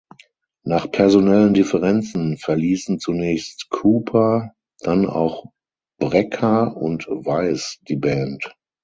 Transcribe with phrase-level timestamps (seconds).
[0.63, 5.45] Nach personellen Differenzen verließen zunächst Kooper, dann auch
[5.99, 8.51] Brecker und Weiss die Band.